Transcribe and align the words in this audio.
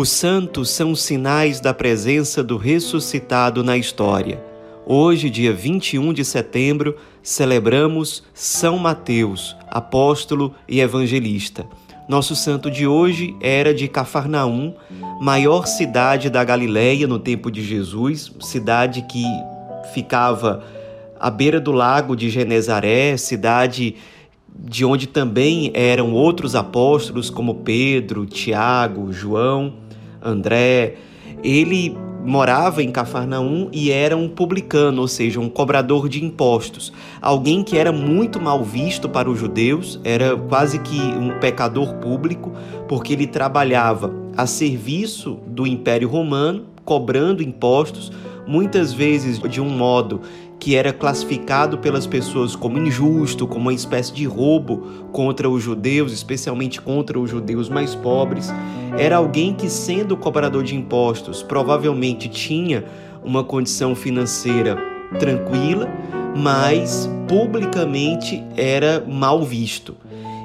Os 0.00 0.08
santos 0.08 0.70
são 0.70 0.96
sinais 0.96 1.60
da 1.60 1.74
presença 1.74 2.42
do 2.42 2.56
ressuscitado 2.56 3.62
na 3.62 3.76
história. 3.76 4.42
Hoje, 4.86 5.28
dia 5.28 5.52
21 5.52 6.14
de 6.14 6.24
setembro, 6.24 6.96
celebramos 7.22 8.22
São 8.32 8.78
Mateus, 8.78 9.54
apóstolo 9.68 10.54
e 10.66 10.80
evangelista. 10.80 11.66
Nosso 12.08 12.34
santo 12.34 12.70
de 12.70 12.86
hoje 12.86 13.36
era 13.42 13.74
de 13.74 13.88
Cafarnaum, 13.88 14.72
maior 15.20 15.66
cidade 15.66 16.30
da 16.30 16.42
Galileia 16.42 17.06
no 17.06 17.18
tempo 17.18 17.50
de 17.50 17.62
Jesus, 17.62 18.32
cidade 18.40 19.02
que 19.02 19.22
ficava 19.92 20.64
à 21.20 21.28
beira 21.28 21.60
do 21.60 21.72
lago 21.72 22.16
de 22.16 22.30
Genezaré, 22.30 23.18
cidade 23.18 23.96
de 24.48 24.82
onde 24.82 25.06
também 25.06 25.70
eram 25.74 26.14
outros 26.14 26.54
apóstolos 26.54 27.28
como 27.28 27.56
Pedro, 27.56 28.24
Tiago, 28.24 29.12
João, 29.12 29.74
André. 30.22 30.96
Ele 31.42 31.96
morava 32.24 32.82
em 32.82 32.90
Cafarnaum 32.90 33.68
e 33.72 33.90
era 33.90 34.16
um 34.16 34.28
publicano, 34.28 35.00
ou 35.00 35.08
seja, 35.08 35.40
um 35.40 35.48
cobrador 35.48 36.08
de 36.08 36.22
impostos. 36.24 36.92
Alguém 37.20 37.62
que 37.62 37.78
era 37.78 37.92
muito 37.92 38.40
mal 38.40 38.62
visto 38.62 39.08
para 39.08 39.30
os 39.30 39.38
judeus, 39.38 39.98
era 40.04 40.36
quase 40.36 40.78
que 40.80 41.00
um 41.00 41.38
pecador 41.38 41.94
público, 41.94 42.52
porque 42.88 43.12
ele 43.12 43.26
trabalhava 43.26 44.14
a 44.36 44.46
serviço 44.46 45.38
do 45.46 45.66
Império 45.66 46.08
Romano, 46.08 46.66
cobrando 46.84 47.42
impostos, 47.42 48.12
muitas 48.46 48.92
vezes 48.92 49.38
de 49.38 49.60
um 49.60 49.68
modo 49.68 50.20
que 50.60 50.76
era 50.76 50.92
classificado 50.92 51.78
pelas 51.78 52.06
pessoas 52.06 52.54
como 52.54 52.78
injusto, 52.78 53.46
como 53.46 53.62
uma 53.62 53.74
espécie 53.74 54.12
de 54.12 54.26
roubo 54.26 55.08
contra 55.10 55.48
os 55.48 55.62
judeus, 55.62 56.12
especialmente 56.12 56.82
contra 56.82 57.18
os 57.18 57.30
judeus 57.30 57.70
mais 57.70 57.94
pobres. 57.94 58.52
Era 58.98 59.16
alguém 59.16 59.54
que, 59.54 59.70
sendo 59.70 60.18
cobrador 60.18 60.62
de 60.62 60.76
impostos, 60.76 61.42
provavelmente 61.42 62.28
tinha 62.28 62.84
uma 63.24 63.42
condição 63.42 63.94
financeira 63.94 64.76
tranquila, 65.18 65.88
mas 66.36 67.08
publicamente 67.26 68.44
era 68.54 69.02
mal 69.08 69.42
visto. 69.42 69.96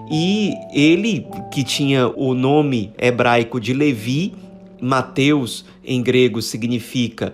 E 0.09 0.53
ele, 0.73 1.27
que 1.51 1.63
tinha 1.63 2.07
o 2.07 2.33
nome 2.33 2.93
hebraico 2.97 3.59
de 3.59 3.73
Levi, 3.73 4.33
Mateus 4.79 5.65
em 5.83 6.01
grego 6.01 6.41
significa 6.41 7.33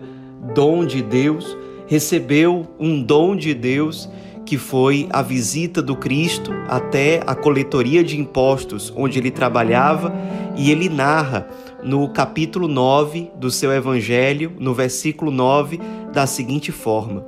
dom 0.55 0.85
de 0.85 1.01
Deus, 1.03 1.55
recebeu 1.92 2.67
um 2.80 3.03
dom 3.03 3.36
de 3.36 3.53
Deus 3.53 4.09
que 4.45 4.58
foi 4.58 5.09
a 5.09 5.22
visita 5.22 5.81
do 5.81 5.94
Cristo 5.94 6.53
até 6.70 7.22
a 7.28 7.36
coletoria 7.36 8.02
de 8.02 8.17
impostos 8.17 8.94
onde 8.95 9.20
ele 9.20 9.30
trabalhava, 9.30 10.14
e 10.56 10.72
ele 10.72 10.88
narra 10.88 11.50
no 11.84 12.08
capítulo 12.08 12.69
9 12.69 13.31
do 13.36 13.52
seu 13.52 13.73
evangelho, 13.73 14.53
no 14.58 14.73
versículo 14.73 15.31
9, 15.31 15.81
da 16.14 16.25
seguinte 16.25 16.72
forma: 16.72 17.25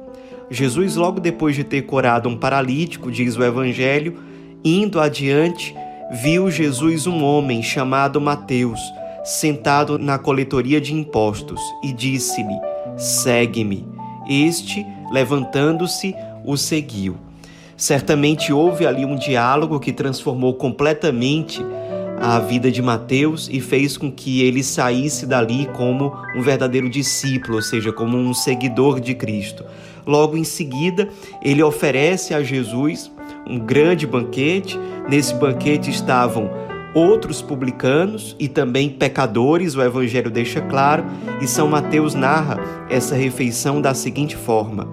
Jesus, 0.50 0.96
logo 0.96 1.20
depois 1.20 1.58
de 1.58 1.66
ter 1.66 1.82
curado 1.82 2.30
um 2.30 2.38
paralítico, 2.38 3.12
diz 3.12 3.36
o 3.36 3.44
evangelho, 3.44 4.18
indo 4.64 4.98
adiante, 4.98 5.76
viu 6.10 6.50
Jesus 6.50 7.06
um 7.06 7.22
homem 7.22 7.62
chamado 7.62 8.22
Mateus, 8.22 8.80
sentado 9.26 10.00
na 10.00 10.18
coletoria 10.18 10.80
de 10.80 10.94
impostos, 10.94 11.60
e 11.84 11.92
disse-lhe: 11.92 12.58
Segue-me. 12.98 14.03
Este, 14.28 14.86
levantando-se, 15.12 16.16
o 16.46 16.58
seguiu. 16.58 17.18
Certamente 17.76 18.54
houve 18.54 18.86
ali 18.86 19.06
um 19.06 19.16
diálogo 19.16 19.80
que 19.80 19.92
transformou 19.92 20.54
completamente 20.54 21.62
a 22.22 22.40
vida 22.40 22.72
de 22.72 22.82
Mateus 22.82 23.50
e 23.52 23.60
fez 23.60 23.98
com 23.98 24.12
que 24.12 24.42
ele 24.42 24.64
saísse 24.64 25.26
dali 25.26 25.68
como 25.74 26.14
um 26.36 26.42
verdadeiro 26.42 26.90
discípulo, 26.90 27.56
ou 27.56 27.62
seja, 27.62 27.92
como 27.92 28.18
um 28.18 28.34
seguidor 28.34 29.00
de 29.00 29.14
Cristo. 29.14 29.66
Logo 30.06 30.38
em 30.38 30.44
seguida, 30.44 31.10
ele 31.42 31.64
oferece 31.64 32.34
a 32.34 32.44
Jesus 32.44 33.12
um 33.48 33.60
grande 33.60 34.06
banquete. 34.06 34.80
Nesse 35.10 35.34
banquete 35.34 35.90
estavam 35.90 36.50
outros 36.94 37.42
publicanos 37.42 38.36
e 38.40 38.48
também 38.48 38.90
pecadores, 38.90 39.76
o 39.76 39.82
Evangelho 39.82 40.30
deixa 40.30 40.62
claro, 40.62 41.06
e 41.42 41.48
São 41.48 41.68
Mateus 41.68 42.14
narra 42.14 42.60
essa 42.90 43.16
refeição 43.16 43.82
da 43.82 43.94
seguinte 43.94 44.36
forma: 44.36 44.88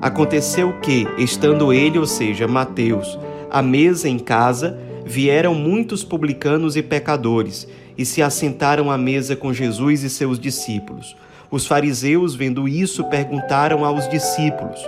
Aconteceu 0.00 0.72
que, 0.80 1.06
estando 1.18 1.72
ele, 1.72 1.98
ou 1.98 2.06
seja, 2.06 2.48
Mateus, 2.48 3.18
à 3.50 3.62
mesa 3.62 4.08
em 4.08 4.18
casa, 4.18 4.78
vieram 5.04 5.54
muitos 5.54 6.02
publicanos 6.02 6.76
e 6.76 6.82
pecadores 6.82 7.68
e 7.96 8.04
se 8.04 8.22
assentaram 8.22 8.90
à 8.90 8.98
mesa 8.98 9.36
com 9.36 9.52
Jesus 9.52 10.02
e 10.02 10.10
seus 10.10 10.38
discípulos. 10.38 11.16
Os 11.50 11.66
fariseus, 11.66 12.34
vendo 12.34 12.66
isso, 12.66 13.04
perguntaram 13.04 13.84
aos 13.84 14.08
discípulos: 14.08 14.80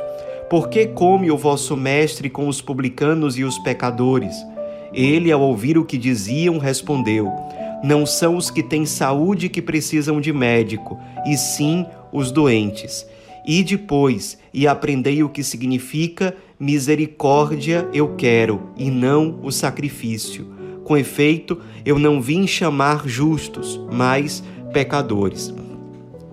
Por 0.50 0.68
que 0.68 0.86
come 0.86 1.30
o 1.30 1.36
vosso 1.36 1.76
mestre 1.76 2.28
com 2.28 2.48
os 2.48 2.60
publicanos 2.60 3.38
e 3.38 3.44
os 3.44 3.58
pecadores? 3.58 4.34
Ele, 4.96 5.30
ao 5.30 5.42
ouvir 5.42 5.76
o 5.76 5.84
que 5.84 5.98
diziam, 5.98 6.56
respondeu: 6.56 7.30
Não 7.84 8.06
são 8.06 8.34
os 8.36 8.50
que 8.50 8.62
têm 8.62 8.86
saúde 8.86 9.50
que 9.50 9.60
precisam 9.60 10.20
de 10.20 10.32
médico, 10.32 10.98
e 11.26 11.36
sim 11.36 11.84
os 12.10 12.32
doentes. 12.32 13.06
E 13.46 13.62
depois, 13.62 14.38
e 14.52 14.66
aprendei 14.66 15.22
o 15.22 15.28
que 15.28 15.44
significa 15.44 16.34
misericórdia 16.58 17.86
eu 17.92 18.16
quero, 18.16 18.70
e 18.76 18.90
não 18.90 19.38
o 19.42 19.52
sacrifício. 19.52 20.46
Com 20.82 20.96
efeito, 20.96 21.60
eu 21.84 21.98
não 21.98 22.20
vim 22.20 22.46
chamar 22.46 23.06
justos, 23.06 23.78
mas 23.92 24.42
pecadores. 24.72 25.52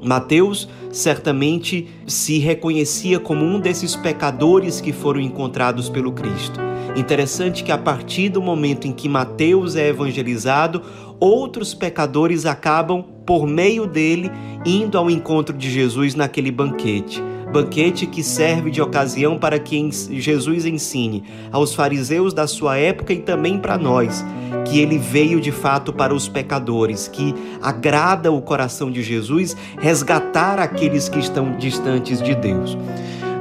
Mateus 0.01 0.69
certamente 0.91 1.87
se 2.05 2.37
reconhecia 2.37 3.19
como 3.19 3.43
um 3.43 3.59
desses 3.59 3.95
pecadores 3.95 4.79
que 4.79 4.93
foram 4.93 5.19
encontrados 5.19 5.89
pelo 5.89 6.11
Cristo. 6.11 6.59
Interessante 6.95 7.63
que 7.63 7.71
a 7.71 7.77
partir 7.77 8.29
do 8.29 8.41
momento 8.41 8.87
em 8.87 8.91
que 8.91 9.09
Mateus 9.09 9.75
é 9.75 9.89
evangelizado, 9.89 10.81
outros 11.19 11.73
pecadores 11.73 12.45
acabam, 12.45 13.03
por 13.25 13.47
meio 13.47 13.87
dele, 13.87 14.31
indo 14.65 14.97
ao 14.97 15.09
encontro 15.09 15.55
de 15.57 15.71
Jesus 15.71 16.15
naquele 16.15 16.51
banquete 16.51 17.23
banquete 17.53 18.07
que 18.07 18.23
serve 18.23 18.71
de 18.71 18.81
ocasião 18.81 19.37
para 19.37 19.59
que 19.59 19.87
Jesus 20.09 20.65
ensine 20.65 21.23
aos 21.51 21.75
fariseus 21.75 22.33
da 22.33 22.47
sua 22.47 22.77
época 22.77 23.13
e 23.13 23.19
também 23.19 23.59
para 23.59 23.77
nós 23.77 24.25
que 24.65 24.79
ele 24.79 24.97
veio 24.97 25.39
de 25.39 25.51
fato 25.51 25.93
para 25.93 26.13
os 26.13 26.27
pecadores, 26.27 27.07
que 27.07 27.35
agrada 27.61 28.31
o 28.31 28.41
coração 28.41 28.89
de 28.89 29.03
Jesus 29.03 29.55
resgatar 29.79 30.57
aqueles 30.57 31.07
que 31.07 31.19
estão 31.19 31.57
distantes 31.57 32.21
de 32.21 32.33
Deus. 32.33 32.77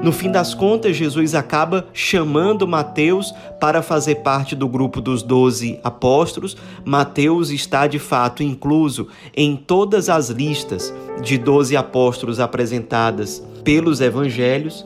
No 0.03 0.11
fim 0.11 0.33
das 0.33 0.53
contas, 0.53 0.97
Jesus 0.97 1.33
acaba 1.33 1.87
chamando 1.93 2.67
Mateus 2.67 3.33
para 3.61 3.81
fazer 3.83 4.17
parte 4.17 4.57
do 4.57 4.67
grupo 4.67 5.01
dos 5.01 5.23
doze 5.23 5.79
apóstolos. 5.85 6.57
Mateus 6.85 7.51
está 7.51 7.87
de 7.87 8.01
fato 8.01 8.43
incluso 8.43 9.07
em 9.37 9.55
todas 9.55 10.09
as 10.09 10.29
listas 10.29 10.93
de 11.23 11.39
doze 11.39 11.77
apóstolos 11.77 12.41
apresentadas 12.41 13.41
pelos 13.62 14.01
evangelhos. 14.01 14.85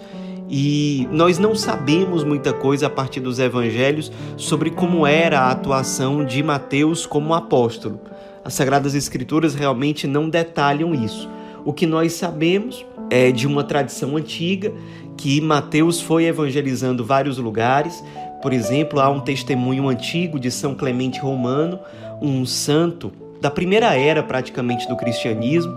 E 0.51 1.09
nós 1.11 1.39
não 1.39 1.55
sabemos 1.55 2.23
muita 2.23 2.53
coisa 2.53 2.87
a 2.87 2.91
partir 2.91 3.21
dos 3.21 3.39
evangelhos 3.39 4.13
sobre 4.37 4.71
como 4.71 5.07
era 5.07 5.41
a 5.41 5.51
atuação 5.51 6.27
de 6.27 6.43
Mateus 6.43 7.07
como 7.07 7.33
apóstolo. 7.33 7.99
As 8.45 8.53
Sagradas 8.53 8.95
Escrituras 8.95 9.55
realmente 9.55 10.07
não 10.07 10.29
detalham 10.29 10.95
isso. 10.95 11.27
O 11.65 11.73
que 11.73 11.87
nós 11.87 12.13
sabemos 12.13 12.85
é 13.11 13.31
de 13.31 13.47
uma 13.47 13.65
tradição 13.65 14.17
antiga 14.17 14.73
que 15.17 15.41
Mateus 15.41 16.01
foi 16.01 16.27
evangelizando 16.27 17.05
vários 17.05 17.39
lugares. 17.39 18.03
Por 18.43 18.53
exemplo, 18.53 19.01
há 19.01 19.09
um 19.09 19.21
testemunho 19.21 19.89
antigo 19.89 20.39
de 20.39 20.51
São 20.51 20.75
Clemente 20.75 21.19
Romano, 21.19 21.81
um 22.21 22.45
santo 22.45 23.13
da 23.41 23.51
primeira 23.51 23.95
era 23.97 24.23
praticamente 24.23 24.89
do 24.89 24.97
cristianismo. 24.97 25.75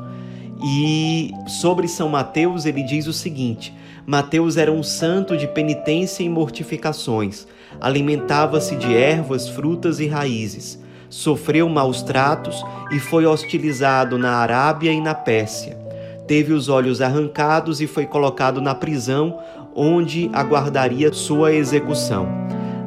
E 0.62 1.32
sobre 1.48 1.88
São 1.88 2.10
Mateus, 2.10 2.66
ele 2.66 2.84
diz 2.84 3.08
o 3.08 3.14
seguinte: 3.14 3.74
Mateus 4.06 4.58
era 4.58 4.72
um 4.72 4.84
santo 4.84 5.38
de 5.38 5.48
penitência 5.48 6.22
e 6.22 6.28
mortificações, 6.28 7.48
alimentava-se 7.80 8.76
de 8.76 8.94
ervas, 8.94 9.48
frutas 9.48 10.02
e 10.02 10.08
raízes, 10.08 10.78
sofreu 11.10 11.70
maus 11.70 12.02
tratos 12.02 12.62
e 12.92 13.00
foi 13.00 13.26
hostilizado 13.26 14.18
na 14.18 14.34
Arábia 14.34 14.92
e 14.92 15.00
na 15.00 15.16
Pérsia 15.16 15.89
teve 16.30 16.54
os 16.54 16.70
olhos 16.70 17.02
arrancados 17.02 17.82
e 17.82 17.88
foi 17.88 18.06
colocado 18.06 18.62
na 18.62 18.76
prisão, 18.76 19.40
onde 19.76 20.30
aguardaria 20.32 21.12
sua 21.12 21.52
execução. 21.52 22.28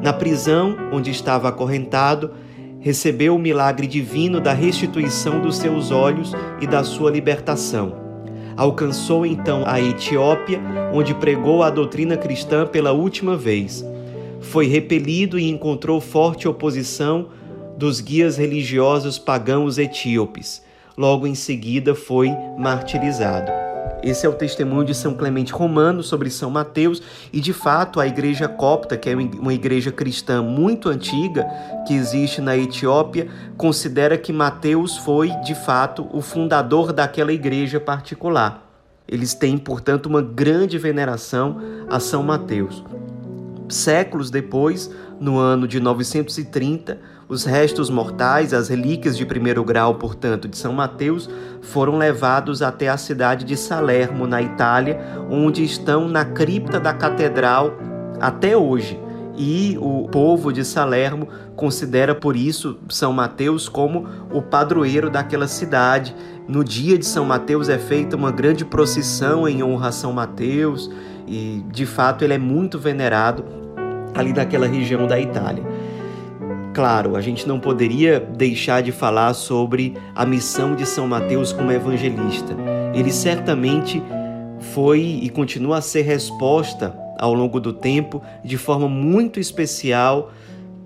Na 0.00 0.12
prisão, 0.12 0.76
onde 0.92 1.10
estava 1.10 1.48
acorrentado, 1.48 2.30
recebeu 2.78 3.34
o 3.34 3.40
milagre 3.40 3.88
divino 3.88 4.40
da 4.40 4.52
restituição 4.52 5.40
dos 5.40 5.56
seus 5.56 5.90
olhos 5.90 6.32
e 6.60 6.68
da 6.68 6.84
sua 6.84 7.10
libertação. 7.10 7.96
Alcançou 8.56 9.26
então 9.26 9.64
a 9.66 9.80
Etiópia, 9.80 10.60
onde 10.92 11.12
pregou 11.12 11.64
a 11.64 11.70
doutrina 11.70 12.16
cristã 12.16 12.64
pela 12.64 12.92
última 12.92 13.36
vez. 13.36 13.84
Foi 14.40 14.68
repelido 14.68 15.36
e 15.36 15.50
encontrou 15.50 16.00
forte 16.00 16.46
oposição 16.46 17.26
dos 17.76 18.00
guias 18.00 18.36
religiosos 18.36 19.18
pagãos 19.18 19.78
etíopes 19.78 20.62
logo 20.96 21.26
em 21.26 21.34
seguida 21.34 21.94
foi 21.94 22.30
martirizado. 22.58 23.50
Esse 24.02 24.26
é 24.26 24.28
o 24.28 24.34
testemunho 24.34 24.84
de 24.84 24.94
São 24.94 25.14
Clemente 25.14 25.52
Romano 25.52 26.02
sobre 26.02 26.28
São 26.28 26.50
Mateus, 26.50 27.00
e 27.32 27.40
de 27.40 27.52
fato 27.52 28.00
a 28.00 28.06
igreja 28.06 28.48
copta, 28.48 28.96
que 28.96 29.08
é 29.08 29.14
uma 29.14 29.54
igreja 29.54 29.92
cristã 29.92 30.42
muito 30.42 30.88
antiga, 30.88 31.46
que 31.86 31.94
existe 31.94 32.40
na 32.40 32.56
Etiópia, 32.56 33.28
considera 33.56 34.18
que 34.18 34.32
Mateus 34.32 34.96
foi 34.96 35.30
de 35.44 35.54
fato 35.54 36.08
o 36.12 36.20
fundador 36.20 36.92
daquela 36.92 37.32
igreja 37.32 37.78
particular. 37.78 38.68
Eles 39.06 39.34
têm, 39.34 39.56
portanto, 39.56 40.06
uma 40.06 40.22
grande 40.22 40.78
veneração 40.78 41.60
a 41.88 42.00
São 42.00 42.24
Mateus. 42.24 42.82
Séculos 43.68 44.30
depois, 44.30 44.90
no 45.20 45.38
ano 45.38 45.68
de 45.68 45.78
930, 45.78 46.98
os 47.32 47.44
restos 47.44 47.88
mortais, 47.88 48.52
as 48.52 48.68
relíquias 48.68 49.16
de 49.16 49.24
primeiro 49.24 49.64
grau, 49.64 49.94
portanto, 49.94 50.46
de 50.46 50.56
São 50.56 50.74
Mateus, 50.74 51.30
foram 51.62 51.96
levados 51.96 52.60
até 52.60 52.88
a 52.88 52.98
cidade 52.98 53.46
de 53.46 53.56
Salermo, 53.56 54.26
na 54.26 54.42
Itália, 54.42 55.00
onde 55.30 55.64
estão 55.64 56.08
na 56.08 56.26
cripta 56.26 56.78
da 56.78 56.92
catedral 56.92 57.72
até 58.20 58.54
hoje. 58.54 59.00
E 59.34 59.78
o 59.80 60.08
povo 60.08 60.52
de 60.52 60.62
Salermo 60.62 61.26
considera 61.56 62.14
por 62.14 62.36
isso 62.36 62.78
São 62.90 63.14
Mateus 63.14 63.66
como 63.66 64.06
o 64.30 64.42
padroeiro 64.42 65.08
daquela 65.08 65.48
cidade. 65.48 66.14
No 66.46 66.62
dia 66.62 66.98
de 66.98 67.06
São 67.06 67.24
Mateus 67.24 67.70
é 67.70 67.78
feita 67.78 68.14
uma 68.14 68.30
grande 68.30 68.62
procissão 68.62 69.48
em 69.48 69.62
honra 69.62 69.88
a 69.88 69.92
São 69.92 70.12
Mateus 70.12 70.90
e 71.26 71.64
de 71.72 71.86
fato 71.86 72.24
ele 72.24 72.34
é 72.34 72.38
muito 72.38 72.78
venerado 72.78 73.42
ali 74.14 74.34
naquela 74.34 74.66
região 74.66 75.06
da 75.06 75.18
Itália. 75.18 75.71
Claro, 76.74 77.16
a 77.16 77.20
gente 77.20 77.46
não 77.46 77.60
poderia 77.60 78.18
deixar 78.18 78.82
de 78.82 78.92
falar 78.92 79.34
sobre 79.34 79.94
a 80.14 80.24
missão 80.24 80.74
de 80.74 80.86
São 80.86 81.06
Mateus 81.06 81.52
como 81.52 81.70
evangelista. 81.70 82.56
Ele 82.94 83.12
certamente 83.12 84.02
foi 84.72 85.00
e 85.22 85.28
continua 85.28 85.78
a 85.78 85.82
ser 85.82 86.02
resposta 86.02 86.96
ao 87.18 87.34
longo 87.34 87.60
do 87.60 87.72
tempo 87.72 88.22
de 88.42 88.56
forma 88.56 88.88
muito 88.88 89.38
especial 89.38 90.32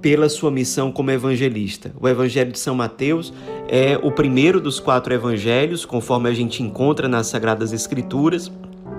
pela 0.00 0.28
sua 0.28 0.50
missão 0.50 0.90
como 0.90 1.10
evangelista. 1.10 1.92
O 2.00 2.06
Evangelho 2.08 2.52
de 2.52 2.58
São 2.58 2.74
Mateus 2.74 3.32
é 3.68 3.98
o 4.02 4.12
primeiro 4.12 4.60
dos 4.60 4.78
quatro 4.78 5.12
evangelhos, 5.12 5.84
conforme 5.84 6.28
a 6.28 6.34
gente 6.34 6.62
encontra 6.62 7.08
nas 7.08 7.28
Sagradas 7.28 7.72
Escrituras, 7.72 8.52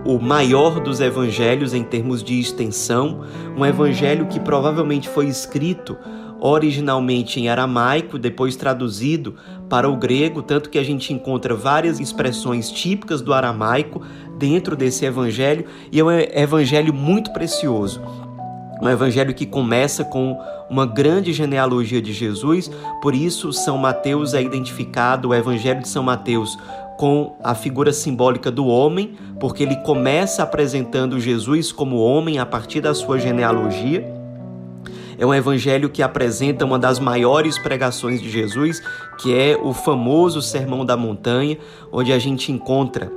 o 0.03 0.19
maior 0.19 0.79
dos 0.79 0.99
evangelhos 0.99 1.73
em 1.73 1.83
termos 1.83 2.23
de 2.23 2.39
extensão, 2.39 3.21
um 3.55 3.65
evangelho 3.65 4.25
que 4.27 4.39
provavelmente 4.39 5.07
foi 5.07 5.27
escrito 5.27 5.97
originalmente 6.39 7.39
em 7.39 7.49
aramaico, 7.49 8.17
depois 8.17 8.55
traduzido 8.55 9.35
para 9.69 9.89
o 9.89 9.95
grego, 9.97 10.41
tanto 10.41 10.69
que 10.69 10.77
a 10.77 10.83
gente 10.83 11.13
encontra 11.13 11.55
várias 11.55 11.99
expressões 11.99 12.71
típicas 12.71 13.21
do 13.21 13.33
aramaico 13.33 14.01
dentro 14.37 14.75
desse 14.75 15.05
evangelho, 15.05 15.65
e 15.91 15.99
é 15.99 16.03
um 16.03 16.11
evangelho 16.11 16.93
muito 16.93 17.31
precioso. 17.33 18.01
Um 18.81 18.87
evangelho 18.87 19.33
que 19.33 19.45
começa 19.45 20.03
com 20.03 20.37
uma 20.69 20.85
grande 20.85 21.33
genealogia 21.33 22.01
de 22.01 22.13
Jesus, 22.13 22.69
por 23.01 23.15
isso 23.15 23.51
São 23.51 23.77
Mateus 23.77 24.33
é 24.33 24.41
identificado, 24.41 25.29
o 25.29 25.33
evangelho 25.33 25.81
de 25.81 25.87
São 25.87 26.03
Mateus, 26.03 26.57
com 26.97 27.35
a 27.43 27.53
figura 27.53 27.93
simbólica 27.93 28.51
do 28.51 28.65
homem, 28.65 29.15
porque 29.39 29.63
ele 29.63 29.75
começa 29.77 30.43
apresentando 30.43 31.19
Jesus 31.19 31.71
como 31.71 31.97
homem 31.97 32.39
a 32.39 32.45
partir 32.45 32.81
da 32.81 32.93
sua 32.93 33.19
genealogia. 33.19 34.16
É 35.17 35.25
um 35.25 35.33
evangelho 35.33 35.89
que 35.89 36.03
apresenta 36.03 36.65
uma 36.65 36.77
das 36.77 36.99
maiores 36.99 37.57
pregações 37.57 38.21
de 38.21 38.29
Jesus, 38.29 38.81
que 39.17 39.33
é 39.33 39.57
o 39.57 39.73
famoso 39.73 40.41
Sermão 40.41 40.85
da 40.85 40.95
Montanha, 40.95 41.57
onde 41.91 42.13
a 42.13 42.19
gente 42.19 42.51
encontra 42.51 43.11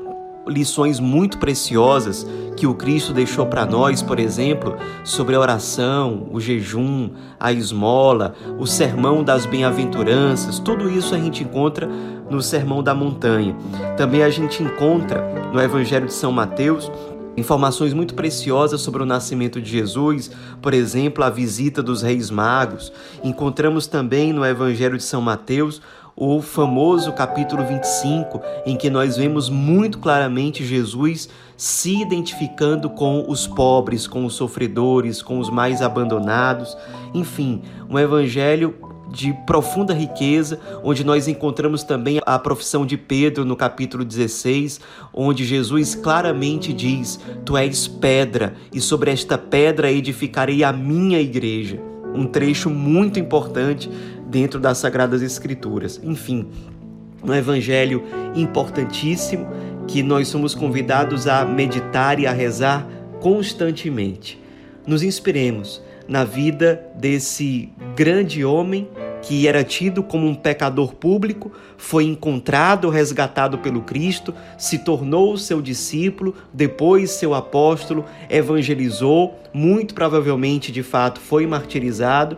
lições 0.47 0.99
muito 0.99 1.39
preciosas 1.39 2.27
que 2.57 2.67
o 2.67 2.75
Cristo 2.75 3.13
deixou 3.13 3.47
para 3.47 3.65
nós, 3.65 4.03
por 4.03 4.19
exemplo, 4.19 4.77
sobre 5.05 5.35
a 5.35 5.41
oração, 5.41 6.27
o 6.33 6.41
jejum, 6.41 7.11
a 7.39 7.53
esmola, 7.53 8.35
o 8.59 8.67
sermão 8.67 9.23
das 9.23 9.47
bem-aventuranças, 9.47 10.59
tudo 10.59 10.91
isso 10.91 11.15
a 11.15 11.19
gente 11.19 11.45
encontra 11.45 11.89
no 12.29 12.41
Sermão 12.41 12.83
da 12.83 12.95
Montanha. 12.95 13.57
Também 13.97 14.23
a 14.23 14.31
gente 14.31 14.63
encontra 14.63 15.21
no 15.53 15.61
Evangelho 15.61 16.07
de 16.07 16.15
São 16.15 16.31
Mateus 16.31 16.91
informações 17.41 17.93
muito 17.93 18.15
preciosas 18.15 18.81
sobre 18.81 19.03
o 19.03 19.07
nascimento 19.07 19.61
de 19.61 19.71
Jesus, 19.71 20.31
por 20.63 20.73
exemplo, 20.73 21.25
a 21.25 21.31
visita 21.31 21.83
dos 21.83 22.03
reis 22.03 22.31
magos. 22.31 22.93
Encontramos 23.25 23.87
também 23.87 24.33
no 24.33 24.45
Evangelho 24.45 24.97
de 24.97 25.03
São 25.03 25.21
Mateus 25.21 25.83
o 26.15 26.43
famoso 26.43 27.13
capítulo 27.13 27.65
25, 27.65 28.43
em 28.67 28.77
que 28.77 28.91
nós 28.91 29.17
vemos 29.17 29.49
muito 29.49 29.99
claramente 29.99 30.65
Jesus 30.65 31.31
se 31.57 32.01
identificando 32.01 32.91
com 32.91 33.25
os 33.27 33.47
pobres, 33.47 34.07
com 34.07 34.27
os 34.27 34.35
sofredores, 34.35 35.23
com 35.23 35.39
os 35.39 35.49
mais 35.49 35.81
abandonados. 35.81 36.77
Enfim, 37.15 37.63
um 37.89 37.99
evangelho 37.99 38.90
de 39.11 39.33
profunda 39.47 39.93
riqueza, 39.93 40.61
onde 40.83 41.05
nós 41.05 41.27
encontramos 41.27 41.83
também 41.83 42.21
a 42.25 42.39
profissão 42.39 42.87
de 42.87 42.97
Pedro 42.97 43.45
no 43.45 43.57
capítulo 43.57 44.05
16, 44.05 44.81
onde 45.13 45.45
Jesus 45.45 45.95
claramente 45.95 46.73
diz: 46.73 47.19
Tu 47.45 47.57
és 47.57 47.89
pedra, 47.89 48.55
e 48.73 48.81
sobre 48.81 49.11
esta 49.11 49.37
pedra 49.37 49.91
edificarei 49.91 50.63
a 50.63 50.73
minha 50.73 51.21
igreja. 51.21 51.81
Um 52.15 52.27
trecho 52.27 52.71
muito 52.71 53.19
importante 53.19 53.91
dentro 54.27 54.59
das 54.59 54.79
Sagradas 54.79 55.23
Escrituras. 55.23 56.01
Enfim, 56.03 56.49
um 57.23 57.33
evangelho 57.35 58.03
importantíssimo 58.35 59.47
que 59.87 60.03
nós 60.03 60.29
somos 60.29 60.55
convidados 60.55 61.27
a 61.27 61.45
meditar 61.45 62.19
e 62.19 62.27
a 62.27 62.33
rezar 62.33 62.87
constantemente. 63.21 64.41
Nos 64.87 65.03
inspiremos 65.03 65.83
na 66.11 66.25
vida 66.25 66.85
desse 66.97 67.69
grande 67.95 68.45
homem 68.45 68.89
que 69.23 69.47
era 69.47 69.63
tido 69.63 70.03
como 70.03 70.27
um 70.27 70.35
pecador 70.35 70.95
público, 70.95 71.53
foi 71.77 72.05
encontrado, 72.05 72.89
resgatado 72.89 73.59
pelo 73.59 73.83
Cristo, 73.83 74.35
se 74.59 74.79
tornou 74.79 75.37
seu 75.37 75.63
discípulo, 75.63 76.35
depois 76.53 77.13
seu 77.13 77.33
apóstolo, 77.33 78.05
evangelizou, 78.29 79.39
muito 79.53 79.95
provavelmente 79.95 80.73
de 80.73 80.83
fato 80.83 81.21
foi 81.21 81.47
martirizado 81.47 82.37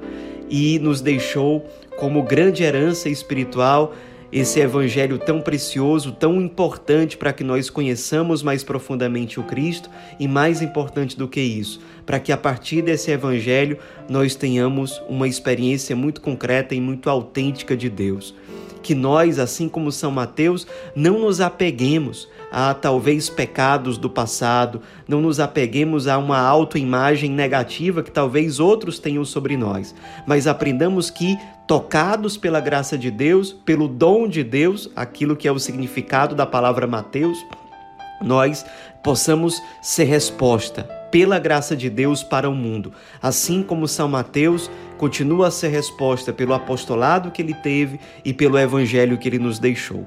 e 0.51 0.79
nos 0.79 1.01
deixou 1.01 1.65
como 1.97 2.23
grande 2.23 2.63
herança 2.63 3.09
espiritual 3.09 3.95
esse 4.33 4.59
evangelho 4.61 5.19
tão 5.19 5.43
precioso, 5.43 6.11
tão 6.11 6.41
importante 6.41 7.19
para 7.19 7.35
que 7.35 7.45
nós 7.45 7.69
conheçamos 7.69 8.43
mais 8.43 8.65
profundamente 8.65 9.39
o 9.39 9.43
Cristo 9.43 9.91
e 10.19 10.27
mais 10.27 10.63
importante 10.63 11.19
do 11.19 11.29
que 11.29 11.41
isso, 11.41 11.81
para 12.07 12.19
que 12.19 12.33
a 12.33 12.37
partir 12.37 12.81
desse 12.81 13.11
evangelho 13.11 13.77
nós 14.09 14.35
tenhamos 14.35 15.03
uma 15.07 15.29
experiência 15.29 15.95
muito 15.95 16.23
concreta 16.23 16.75
e 16.75 16.81
muito 16.81 17.11
autêntica 17.11 17.77
de 17.77 17.91
Deus. 17.91 18.35
Que 18.83 18.95
nós, 18.97 19.39
assim 19.39 19.69
como 19.69 19.93
São 19.93 20.11
Mateus, 20.11 20.67
não 20.97 21.21
nos 21.21 21.41
apeguemos 21.41 22.29
a 22.51 22.75
talvez 22.75 23.31
pecados 23.31 23.97
do 23.97 24.11
passado, 24.11 24.83
não 25.07 25.21
nos 25.23 25.41
apeguemos 25.41 26.07
a 26.07 26.19
uma 26.19 26.39
autoimagem 26.39 27.31
negativa 27.31 28.03
que 28.03 28.11
talvez 28.11 28.61
outros 28.61 28.99
tenham 28.99 29.25
sobre 29.25 29.57
nós, 29.57 29.95
mas 30.27 30.47
aprendamos 30.47 31.11
que, 31.11 31.39
tocados 31.73 32.37
pela 32.37 32.61
graça 32.61 32.99
de 32.99 33.11
Deus, 33.11 33.51
pelo 33.51 33.89
dom 33.89 34.29
de 34.29 34.45
Deus, 34.45 34.91
aquilo 34.95 35.35
que 35.35 35.49
é 35.49 35.53
o 35.53 35.59
significado 35.59 36.35
da 36.35 36.45
palavra 36.45 36.87
Mateus, 36.87 37.43
nós 38.21 38.63
possamos 39.03 39.59
ser 39.81 40.05
resposta 40.05 40.83
pela 41.11 41.39
graça 41.39 41.75
de 41.75 41.89
Deus 41.89 42.23
para 42.23 42.47
o 42.47 42.55
mundo, 42.55 42.93
assim 43.23 43.63
como 43.63 43.89
São 43.89 44.07
Mateus 44.07 44.71
continua 44.99 45.47
a 45.47 45.51
ser 45.51 45.69
resposta 45.69 46.31
pelo 46.31 46.53
apostolado 46.53 47.31
que 47.31 47.41
ele 47.41 47.55
teve 47.55 47.99
e 48.23 48.35
pelo 48.35 48.59
evangelho 48.59 49.17
que 49.17 49.27
ele 49.27 49.39
nos 49.39 49.59
deixou. 49.59 50.07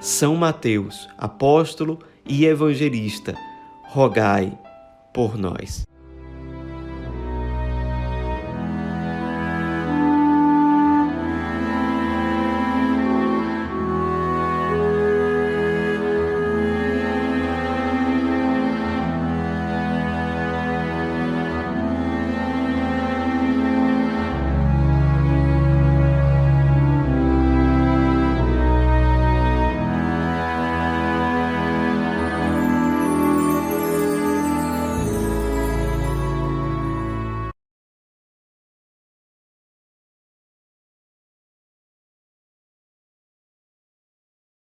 São 0.00 0.36
Mateus, 0.36 1.08
apóstolo 1.18 1.98
e 2.24 2.46
evangelista, 2.46 3.34
rogai 3.88 4.56
por 5.12 5.36
nós. 5.36 5.84